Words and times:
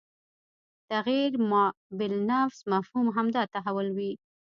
تغیر 0.91 1.31
ما 1.49 1.65
بالانفس 1.97 2.59
مفهوم 2.73 3.07
همدا 3.17 3.43
تحول 3.53 3.87
وي 3.97 4.11